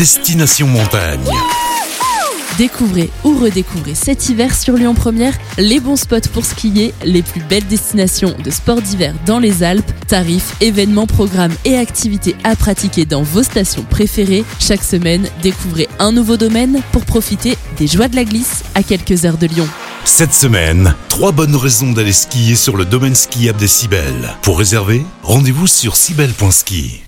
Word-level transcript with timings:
Destination 0.00 0.66
Montagne. 0.66 1.20
Découvrez 2.56 3.10
ou 3.22 3.38
redécouvrez 3.38 3.94
cet 3.94 4.30
hiver 4.30 4.54
sur 4.54 4.72
Lyon 4.72 4.94
Première 4.94 5.34
les 5.58 5.78
bons 5.78 5.96
spots 5.96 6.30
pour 6.32 6.46
skier, 6.46 6.94
les 7.04 7.20
plus 7.20 7.42
belles 7.42 7.66
destinations 7.66 8.34
de 8.42 8.50
sports 8.50 8.80
d'hiver 8.80 9.14
dans 9.26 9.38
les 9.38 9.62
Alpes, 9.62 9.92
tarifs, 10.08 10.56
événements, 10.62 11.06
programmes 11.06 11.52
et 11.66 11.76
activités 11.76 12.34
à 12.44 12.56
pratiquer 12.56 13.04
dans 13.04 13.20
vos 13.22 13.42
stations 13.42 13.82
préférées. 13.82 14.46
Chaque 14.58 14.84
semaine, 14.84 15.28
découvrez 15.42 15.86
un 15.98 16.12
nouveau 16.12 16.38
domaine 16.38 16.80
pour 16.92 17.04
profiter 17.04 17.58
des 17.76 17.86
joies 17.86 18.08
de 18.08 18.16
la 18.16 18.24
glisse 18.24 18.64
à 18.74 18.82
quelques 18.82 19.26
heures 19.26 19.36
de 19.36 19.48
Lyon. 19.48 19.68
Cette 20.06 20.32
semaine, 20.32 20.94
trois 21.10 21.32
bonnes 21.32 21.56
raisons 21.56 21.92
d'aller 21.92 22.14
skier 22.14 22.54
sur 22.54 22.78
le 22.78 22.86
domaine 22.86 23.14
skiable 23.14 23.58
des 23.58 23.68
Cibelles. 23.68 24.34
Pour 24.40 24.60
réserver, 24.60 25.04
rendez-vous 25.22 25.66
sur 25.66 25.94
cibelle.ski. 25.94 27.02